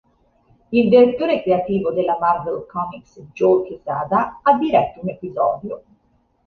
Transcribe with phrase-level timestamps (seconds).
[0.71, 5.83] Il direttore creativo della Marvel Comics Joe Quesada ha diretto un episodio.